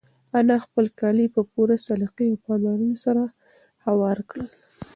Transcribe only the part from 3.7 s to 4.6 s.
هوار کړل.